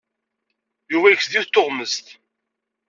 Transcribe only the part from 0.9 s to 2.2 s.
Yuba yekkes-d yiwet n tuɣmest.